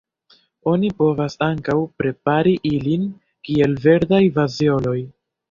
[0.69, 3.05] Oni povas ankaŭ prepari ilin
[3.51, 4.99] kiel verdaj fazeoloj.